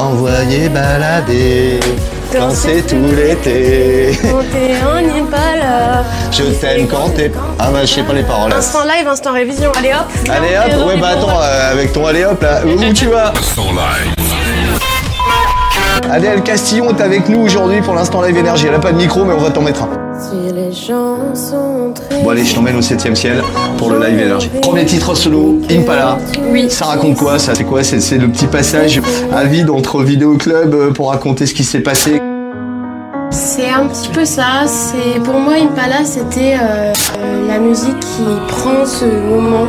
Envoyer 0.00 0.70
balader, 0.70 1.78
danser 2.32 2.82
tout 2.88 2.96
l'été. 3.14 4.18
Monter 4.24 4.76
en 4.82 4.96
Impala. 5.20 6.04
Je 6.32 6.44
t'aime 6.58 6.88
quand 6.88 7.10
t'es. 7.14 7.30
Ah 7.58 7.68
bah 7.70 7.80
je 7.82 7.86
sais 7.86 8.02
pas 8.02 8.14
les 8.14 8.22
paroles. 8.22 8.50
Instant 8.50 8.84
live, 8.84 9.06
instant 9.06 9.34
révision. 9.34 9.70
Allez 9.78 9.90
hop. 9.90 10.06
Allez 10.30 10.56
hop, 10.56 10.86
ouais 10.88 10.96
bah 10.96 11.08
attends, 11.08 11.38
euh, 11.42 11.72
avec 11.72 11.92
ton 11.92 12.06
allez 12.06 12.24
hop 12.24 12.42
là, 12.42 12.62
où 12.64 12.92
tu 12.94 13.08
vas? 13.08 13.34
Instant 13.38 13.72
live. 13.72 14.14
Adèle 16.10 16.42
Castillon 16.42 16.96
est 16.96 17.02
avec 17.02 17.28
nous 17.28 17.40
aujourd'hui 17.42 17.82
pour 17.82 17.94
l'instant 17.94 18.22
live 18.22 18.38
énergie. 18.38 18.68
Elle 18.68 18.74
a 18.76 18.78
pas 18.78 18.92
de 18.92 18.96
micro 18.96 19.26
mais 19.26 19.34
on 19.34 19.38
va 19.38 19.50
t'en 19.50 19.60
mettre 19.60 19.82
un. 19.82 19.90
Si 20.72 20.82
les 20.82 20.88
gens 20.88 21.34
sont 21.34 21.92
tristes. 21.94 22.22
Bon 22.22 22.30
allez, 22.30 22.44
je 22.44 22.54
t'emmène 22.54 22.76
au 22.76 22.80
7ème 22.80 23.14
ciel 23.14 23.42
pour 23.78 23.90
le 23.90 23.98
live 23.98 24.18
énergie. 24.20 24.50
Premier 24.62 24.84
titre 24.84 25.14
solo, 25.14 25.58
Impala. 25.70 26.18
Oui. 26.50 26.70
Ça 26.70 26.86
raconte 26.86 27.16
quoi 27.16 27.38
ça? 27.38 27.54
C'est 27.54 27.64
quoi? 27.64 27.82
C'est 27.82 28.18
le 28.18 28.28
petit 28.28 28.46
passage 28.46 29.00
à 29.32 29.44
vide 29.44 29.70
entre 29.70 30.02
vidéo 30.02 30.36
club 30.36 30.74
euh, 30.74 30.90
pour 30.92 31.10
raconter 31.10 31.46
ce 31.46 31.54
qui 31.54 31.64
s'est 31.64 31.80
passé? 31.80 32.20
C'est 33.30 33.70
un 33.70 33.86
petit 33.86 34.08
peu 34.08 34.24
ça. 34.24 34.66
C'est 34.66 35.20
pour 35.22 35.38
moi 35.38 35.54
Impala, 35.54 36.04
c'était 36.04 36.54
euh, 36.54 36.92
euh, 37.18 37.48
la 37.48 37.58
musique 37.58 37.98
qui 38.00 38.24
prend 38.48 38.84
ce 38.84 39.04
moment 39.04 39.66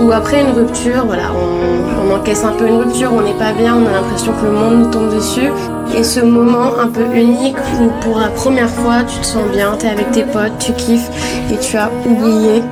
où 0.00 0.12
après 0.12 0.40
une 0.42 0.52
rupture, 0.52 1.04
voilà, 1.06 1.30
on, 1.32 2.10
on 2.10 2.14
encaisse 2.16 2.44
un 2.44 2.52
peu 2.52 2.68
une 2.68 2.76
rupture, 2.76 3.12
on 3.12 3.22
n'est 3.22 3.38
pas 3.38 3.52
bien, 3.52 3.76
on 3.76 3.86
a 3.86 3.92
l'impression 3.92 4.32
que 4.32 4.46
le 4.46 4.52
monde 4.52 4.78
nous 4.78 4.90
tombe 4.90 5.14
dessus. 5.14 5.50
Et 5.96 6.04
ce 6.04 6.20
moment 6.20 6.78
un 6.78 6.86
peu 6.86 7.04
unique 7.14 7.56
où 7.80 7.90
pour 8.02 8.18
la 8.20 8.28
première 8.28 8.68
fois 8.70 9.02
tu 9.02 9.18
te 9.18 9.26
sens 9.26 9.42
bien, 9.52 9.76
tu 9.78 9.86
es 9.86 9.90
avec 9.90 10.10
tes 10.12 10.22
potes, 10.22 10.56
tu 10.60 10.72
kiffes 10.72 11.08
et 11.52 11.56
tu 11.58 11.76
as 11.76 11.90
oublié 12.06 12.62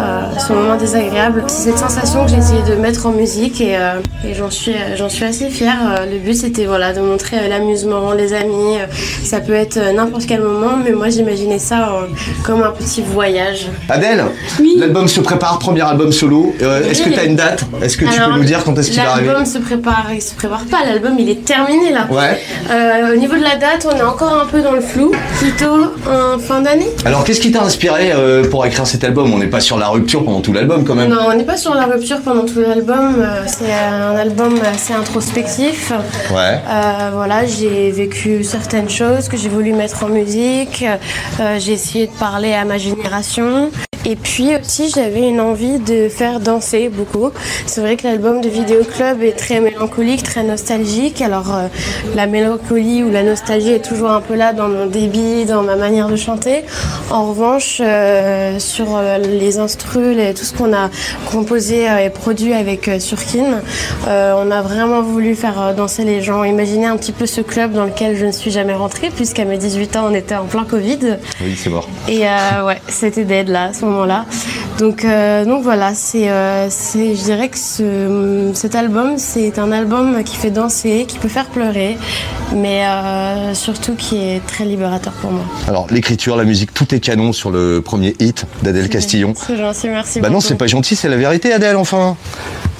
euh, 0.00 0.22
ce 0.38 0.52
moment 0.52 0.76
désagréable. 0.76 1.44
C'est 1.46 1.70
cette 1.70 1.78
sensation 1.78 2.24
que 2.24 2.30
j'ai 2.32 2.38
essayé 2.38 2.62
de 2.68 2.74
mettre 2.74 3.06
en 3.06 3.12
musique 3.12 3.60
et, 3.60 3.76
euh, 3.76 4.00
et 4.28 4.34
j'en 4.34 4.50
suis, 4.50 4.72
euh, 4.72 4.96
j'en 4.96 5.08
suis 5.08 5.24
assez 5.24 5.48
fière. 5.48 6.02
Le 6.10 6.18
but 6.18 6.34
c'était 6.34 6.64
voilà, 6.64 6.92
de 6.92 7.00
montrer 7.00 7.48
l'amusement, 7.48 8.12
les 8.12 8.32
amis. 8.32 8.78
Ça 9.22 9.40
peut 9.40 9.52
être 9.54 9.78
n'importe 9.94 10.26
quel 10.26 10.40
moment, 10.40 10.76
mais 10.82 10.90
moi 10.92 11.08
j'imaginais 11.08 11.60
ça 11.60 11.90
euh, 11.90 12.06
comme 12.44 12.62
un 12.62 12.70
petit 12.72 13.02
voyage. 13.02 13.68
Adèle, 13.88 14.24
l'album 14.76 15.06
se 15.06 15.20
prépare, 15.20 15.58
premier 15.60 15.82
album 15.82 16.10
solo. 16.10 16.52
Euh, 16.62 16.90
est-ce 16.90 17.02
que 17.02 17.10
tu 17.10 17.18
as 17.18 17.24
une 17.24 17.36
date? 17.36 17.64
Est-ce 17.80 17.96
que 17.96 18.06
tu 18.06 18.18
Alors, 18.18 18.30
peux 18.34 18.40
nous 18.40 18.44
dire 18.44 18.64
quand 18.64 18.76
est-ce 18.76 18.90
qu'il 18.90 19.00
va 19.00 19.12
arriver? 19.12 19.28
L'album 19.28 19.46
se 19.46 19.58
prépare, 19.58 20.06
il 20.12 20.22
se 20.22 20.34
prépare 20.34 20.64
pas, 20.64 20.78
l'album 20.84 21.14
il 21.18 21.28
est 21.28 21.44
terminé 21.44 21.92
là. 21.92 22.06
Ouais. 22.10 22.40
Euh, 22.70 23.12
au 23.12 23.16
niveau 23.16 23.36
de 23.36 23.42
la 23.42 23.56
date, 23.56 23.86
on 23.90 23.96
est 23.96 24.02
encore 24.02 24.40
un 24.40 24.46
peu 24.46 24.62
dans 24.62 24.72
le 24.72 24.80
flou, 24.80 25.12
plutôt 25.38 25.92
en 26.08 26.38
fin 26.38 26.60
d'année. 26.60 26.88
Alors 27.04 27.24
qu'est-ce 27.24 27.40
qui 27.40 27.52
t'a 27.52 27.62
inspiré 27.62 28.12
euh, 28.12 28.48
pour 28.48 28.64
écrire 28.64 28.86
cet 28.86 29.04
album? 29.04 29.32
On 29.32 29.38
n'est 29.38 29.46
pas 29.46 29.60
sur 29.60 29.78
la 29.78 29.88
rupture 29.88 30.24
pendant 30.24 30.40
tout 30.40 30.52
l'album 30.52 30.84
quand 30.84 30.94
même. 30.94 31.08
Non, 31.08 31.26
on 31.28 31.34
n'est 31.34 31.44
pas 31.44 31.56
sur 31.56 31.74
la 31.74 31.84
rupture 31.86 32.20
pendant 32.20 32.44
tout 32.44 32.60
l'album, 32.60 33.16
euh, 33.18 33.42
c'est 33.46 33.72
un 33.72 34.16
album 34.16 34.58
assez 34.72 34.92
introspectif. 34.94 35.92
Ouais. 36.32 36.60
Euh, 36.68 37.10
voilà, 37.12 37.46
j'ai 37.46 37.90
vécu 37.90 38.44
certaines 38.44 38.88
choses 38.88 39.28
que 39.28 39.36
j'ai 39.36 39.48
voulu 39.48 39.72
mettre 39.72 40.04
en 40.04 40.08
musique. 40.08 40.84
Euh, 41.40 41.56
j'ai 41.58 41.72
essayé 41.72 42.06
de 42.06 42.12
parler 42.12 42.52
à 42.54 42.64
ma 42.64 42.78
génération. 42.78 43.70
Et 44.04 44.16
puis 44.16 44.50
aussi, 44.56 44.90
j'avais 44.90 45.28
une 45.28 45.40
envie 45.40 45.78
de 45.78 46.08
faire 46.08 46.40
danser 46.40 46.88
beaucoup. 46.88 47.30
C'est 47.66 47.80
vrai 47.80 47.96
que 47.96 48.04
l'album 48.04 48.40
de 48.40 48.48
Vidéo 48.48 48.82
Club 48.84 49.22
est 49.22 49.38
très 49.38 49.60
mélancolique, 49.60 50.22
très 50.24 50.42
nostalgique. 50.42 51.22
Alors, 51.22 51.54
euh, 51.54 51.68
la 52.16 52.26
mélancolie 52.26 53.04
ou 53.04 53.10
la 53.10 53.22
nostalgie 53.22 53.72
est 53.72 53.84
toujours 53.84 54.10
un 54.10 54.20
peu 54.20 54.34
là 54.34 54.52
dans 54.52 54.68
mon 54.68 54.86
débit, 54.86 55.44
dans 55.44 55.62
ma 55.62 55.76
manière 55.76 56.08
de 56.08 56.16
chanter. 56.16 56.64
En 57.10 57.28
revanche, 57.28 57.80
euh, 57.80 58.58
sur 58.58 58.96
euh, 58.96 59.18
les 59.18 59.58
instrus 59.58 60.18
et 60.18 60.34
tout 60.34 60.44
ce 60.44 60.52
qu'on 60.52 60.72
a 60.72 60.90
composé 61.30 61.86
et 62.04 62.10
produit 62.10 62.54
avec 62.54 62.90
Surkin, 62.98 63.60
euh, 64.08 64.34
on 64.36 64.50
a 64.50 64.62
vraiment 64.62 65.02
voulu 65.02 65.34
faire 65.34 65.74
danser 65.74 66.04
les 66.04 66.22
gens. 66.22 66.42
Imaginez 66.44 66.86
un 66.86 66.96
petit 66.96 67.12
peu 67.12 67.26
ce 67.26 67.40
club 67.40 67.72
dans 67.72 67.84
lequel 67.84 68.16
je 68.16 68.26
ne 68.26 68.32
suis 68.32 68.50
jamais 68.50 68.74
rentrée, 68.74 69.10
puisqu'à 69.14 69.44
mes 69.44 69.58
18 69.58 69.96
ans, 69.96 70.06
on 70.10 70.14
était 70.14 70.34
en 70.34 70.46
plein 70.46 70.64
Covid. 70.64 71.18
Oui, 71.42 71.54
c'est 71.56 71.70
mort. 71.70 71.88
Et 72.08 72.20
ouais, 72.20 72.80
c'était 72.88 73.24
dead 73.24 73.48
là, 73.48 73.64
à 73.64 73.72
ce 73.72 73.84
moment-là. 73.92 74.24
Donc, 74.78 75.04
euh, 75.04 75.44
donc 75.44 75.62
voilà, 75.62 75.94
c'est, 75.94 76.28
euh, 76.30 76.66
c'est, 76.70 77.14
je 77.14 77.22
dirais 77.22 77.48
que 77.48 77.58
ce, 77.58 78.50
cet 78.54 78.74
album, 78.74 79.14
c'est 79.18 79.58
un 79.58 79.70
album 79.70 80.24
qui 80.24 80.36
fait 80.36 80.50
danser, 80.50 81.04
qui 81.06 81.18
peut 81.18 81.28
faire 81.28 81.46
pleurer, 81.46 81.96
mais 82.54 82.84
euh, 82.86 83.54
surtout 83.54 83.94
qui 83.94 84.16
est 84.16 84.44
très 84.46 84.64
libérateur 84.64 85.12
pour 85.14 85.30
moi. 85.30 85.44
Alors 85.68 85.86
l'écriture, 85.90 86.36
la 86.36 86.44
musique, 86.44 86.74
tout 86.74 86.94
est 86.94 87.00
canon 87.00 87.32
sur 87.32 87.50
le 87.50 87.80
premier 87.80 88.16
hit 88.18 88.46
d'Adèle 88.62 88.88
Castillon. 88.88 89.34
C'est 89.36 89.56
gentil, 89.56 89.88
merci 89.88 90.20
Bah 90.20 90.28
non, 90.28 90.34
beaucoup. 90.34 90.46
c'est 90.46 90.56
pas 90.56 90.66
gentil, 90.66 90.96
c'est 90.96 91.08
la 91.08 91.16
vérité 91.16 91.52
Adèle 91.52 91.76
enfin. 91.76 92.16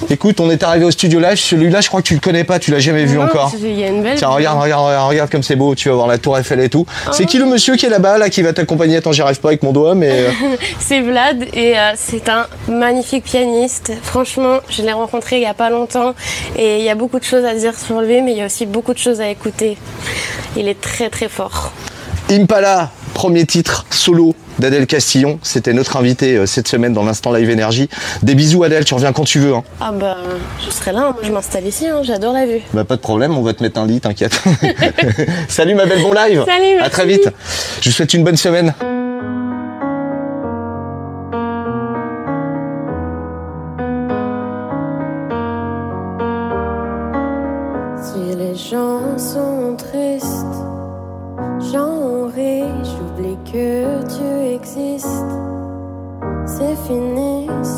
Écoute, 0.09 0.39
on 0.39 0.49
est 0.51 0.61
arrivé 0.63 0.85
au 0.85 0.91
studio 0.91 1.19
live, 1.19 1.37
celui-là 1.37 1.81
je 1.81 1.87
crois 1.87 2.01
que 2.01 2.07
tu 2.07 2.13
le 2.13 2.19
connais 2.19 2.43
pas, 2.43 2.59
tu 2.59 2.71
l'as 2.71 2.79
jamais 2.79 3.05
vu 3.05 3.17
Non, 3.17 3.23
encore. 3.23 3.51
Il 3.59 3.79
y 3.79 3.83
a 3.83 3.87
une 3.87 4.03
belle. 4.03 4.17
Tiens, 4.17 4.29
regarde, 4.29 4.61
regarde, 4.61 4.85
regarde, 4.85 5.09
regarde 5.09 5.29
comme 5.29 5.43
c'est 5.43 5.55
beau, 5.55 5.75
tu 5.75 5.89
vas 5.89 5.95
voir 5.95 6.07
la 6.07 6.17
tour 6.17 6.37
Eiffel 6.37 6.59
et 6.59 6.69
tout. 6.69 6.85
Ah. 7.07 7.11
C'est 7.13 7.25
qui 7.25 7.37
le 7.37 7.45
monsieur 7.45 7.75
qui 7.75 7.85
est 7.85 7.89
là-bas, 7.89 8.17
là, 8.17 8.29
qui 8.29 8.41
va 8.41 8.53
t'accompagner? 8.53 8.97
Attends, 8.97 9.11
j'y 9.11 9.21
arrive 9.21 9.39
pas 9.39 9.49
avec 9.49 9.63
mon 9.63 9.71
doigt, 9.71 9.95
mais... 9.95 10.11
euh, 10.11 10.29
C'est 10.79 11.01
Vlad 11.01 11.45
et 11.53 11.77
euh, 11.77 11.91
c'est 11.95 12.29
un 12.29 12.47
magnifique 12.67 13.23
pianiste. 13.23 13.91
Franchement, 14.03 14.57
je 14.69 14.81
l'ai 14.83 14.93
rencontré 14.93 15.37
il 15.37 15.43
y 15.43 15.47
a 15.47 15.53
pas 15.53 15.69
longtemps 15.69 16.13
et 16.57 16.79
il 16.79 16.83
y 16.83 16.89
a 16.89 16.95
beaucoup 16.95 17.19
de 17.19 17.23
choses 17.23 17.45
à 17.45 17.53
dire 17.55 17.77
sur 17.77 18.01
lui, 18.01 18.21
mais 18.21 18.33
il 18.33 18.37
y 18.37 18.41
a 18.41 18.45
aussi 18.45 18.65
beaucoup 18.65 18.93
de 18.93 18.99
choses 18.99 19.21
à 19.21 19.29
écouter. 19.29 19.77
Il 20.57 20.67
est 20.67 20.79
très 20.79 21.09
très 21.09 21.29
fort. 21.29 21.71
Impala, 22.29 22.91
premier 23.13 23.45
titre 23.45 23.85
solo 23.89 24.35
d'Adèle 24.59 24.87
Castillon. 24.87 25.39
C'était 25.41 25.73
notre 25.73 25.97
invité 25.97 26.35
euh, 26.35 26.45
cette 26.45 26.67
semaine 26.67 26.93
dans 26.93 27.03
l'instant 27.03 27.31
live 27.33 27.49
énergie. 27.49 27.89
Des 28.21 28.35
bisous 28.35 28.63
Adèle, 28.63 28.85
tu 28.85 28.93
reviens 28.93 29.13
quand 29.13 29.23
tu 29.23 29.39
veux. 29.39 29.53
Hein. 29.53 29.63
Ah 29.79 29.91
bah, 29.91 30.17
je 30.65 30.71
serai 30.71 30.91
là, 30.91 31.11
moi 31.11 31.21
je 31.23 31.31
m'installe 31.31 31.65
ici, 31.65 31.87
hein, 31.87 32.01
j'adore 32.03 32.33
la 32.33 32.45
vue. 32.45 32.61
Bah 32.73 32.83
pas 32.83 32.95
de 32.95 33.01
problème, 33.01 33.37
on 33.37 33.41
va 33.41 33.53
te 33.53 33.63
mettre 33.63 33.79
un 33.79 33.87
lit, 33.87 33.99
t'inquiète. 33.99 34.41
Salut 35.47 35.75
ma 35.75 35.85
belle, 35.85 36.01
bon 36.01 36.13
live. 36.13 36.43
Salut, 36.45 36.79
À 36.81 36.89
très 36.89 37.05
vite. 37.05 37.29
Je 37.81 37.89
vous 37.89 37.95
souhaite 37.95 38.13
une 38.13 38.23
bonne 38.23 38.37
semaine. 38.37 38.73
Si 48.01 48.35
les 48.35 48.55
gens 48.55 49.17
sont 49.17 49.75
tristes, 49.77 50.57
j'en 51.71 52.27
ris, 52.27 52.63
j'oublie 52.83 53.37
que 53.51 53.82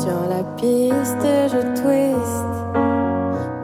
sur 0.06 0.28
la 0.28 0.42
piste, 0.56 1.26
je 1.52 1.60
twist. 1.80 2.48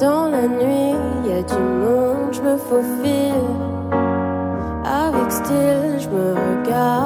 Dans 0.00 0.26
la 0.28 0.48
nuit, 0.48 0.96
y 1.26 1.32
a 1.32 1.42
du 1.42 1.62
monde, 1.82 2.32
je 2.32 2.42
me 2.42 2.56
faufile. 2.56 3.50
Avec 4.84 5.30
style, 5.30 6.00
je 6.00 6.08
me 6.08 6.34
regarde 6.34 7.01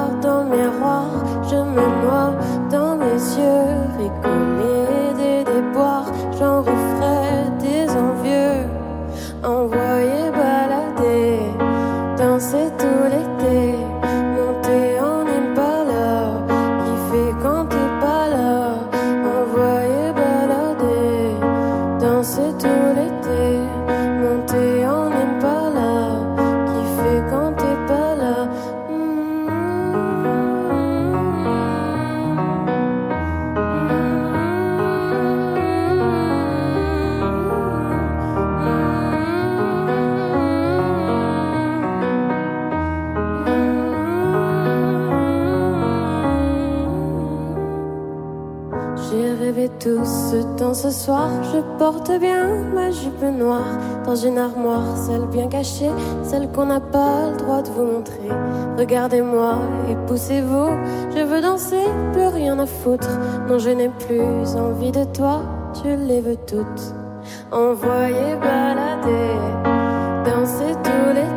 temps 50.57 50.73
ce 50.73 50.89
soir. 50.89 51.29
Je 51.53 51.59
porte 51.77 52.11
bien 52.19 52.47
ma 52.73 52.91
jupe 52.91 53.21
noire 53.21 53.77
dans 54.05 54.15
une 54.15 54.37
armoire, 54.37 54.97
celle 54.97 55.25
bien 55.27 55.47
cachée, 55.47 55.91
celle 56.23 56.49
qu'on 56.51 56.65
n'a 56.65 56.79
pas 56.79 57.29
le 57.31 57.37
droit 57.37 57.61
de 57.61 57.69
vous 57.69 57.85
montrer. 57.85 58.29
Regardez-moi 58.77 59.55
et 59.89 59.95
poussez-vous. 60.07 60.69
Je 61.15 61.23
veux 61.23 61.41
danser, 61.41 61.85
plus 62.13 62.27
rien 62.27 62.57
à 62.59 62.65
foutre. 62.65 63.09
Non, 63.47 63.59
je 63.59 63.69
n'ai 63.69 63.89
plus 63.89 64.55
envie 64.55 64.91
de 64.91 65.03
toi. 65.05 65.41
Tu 65.81 65.95
les 65.95 66.21
veux 66.21 66.37
toutes. 66.47 66.93
Envoyer 67.51 68.35
balader, 68.41 69.35
danser 70.25 70.73
tout 70.83 71.09
l'été, 71.13 71.36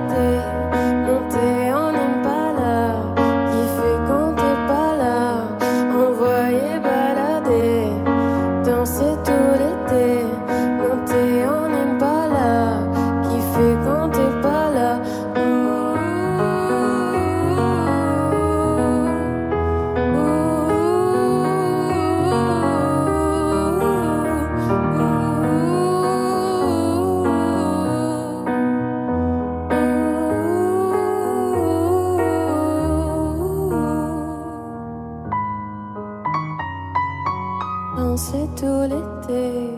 danser 38.21 38.49
tout 38.57 38.83
l'été. 38.83 39.71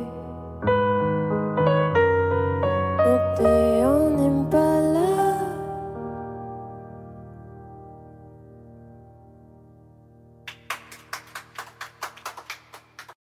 Monter 2.99 3.85
en 3.85 4.19
Impala. 4.19 4.62